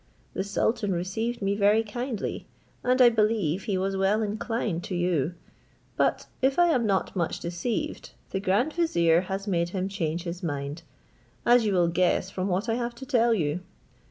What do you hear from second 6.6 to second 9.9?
am not much deceived the grand vizier has made him